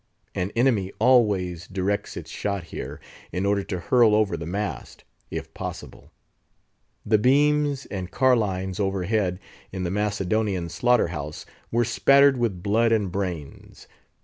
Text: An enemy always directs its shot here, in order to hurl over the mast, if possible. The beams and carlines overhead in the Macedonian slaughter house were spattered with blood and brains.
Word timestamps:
An 0.33 0.51
enemy 0.55 0.91
always 0.97 1.67
directs 1.67 2.17
its 2.17 2.31
shot 2.31 2.63
here, 2.63 2.99
in 3.31 3.45
order 3.45 3.63
to 3.65 3.79
hurl 3.79 4.15
over 4.15 4.35
the 4.35 4.47
mast, 4.47 5.03
if 5.29 5.53
possible. 5.53 6.11
The 7.05 7.19
beams 7.19 7.85
and 7.85 8.09
carlines 8.09 8.79
overhead 8.79 9.39
in 9.71 9.83
the 9.83 9.91
Macedonian 9.91 10.69
slaughter 10.69 11.09
house 11.09 11.45
were 11.71 11.85
spattered 11.85 12.37
with 12.39 12.63
blood 12.63 12.91
and 12.91 13.11
brains. 13.11 13.85